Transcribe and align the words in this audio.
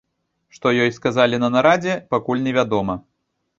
Што 0.55 0.71
ёй 0.85 0.91
сказалі 0.99 1.41
на 1.45 1.51
нарадзе, 1.57 1.93
пакуль 2.17 2.45
невядома. 2.49 3.01